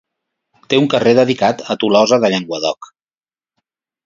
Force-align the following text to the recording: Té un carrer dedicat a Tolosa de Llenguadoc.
Té 0.71 0.79
un 0.83 0.87
carrer 0.93 1.13
dedicat 1.19 1.61
a 1.75 1.77
Tolosa 1.85 2.19
de 2.25 2.33
Llenguadoc. 2.35 2.91